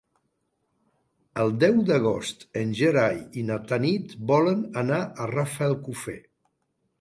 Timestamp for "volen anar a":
4.33-5.29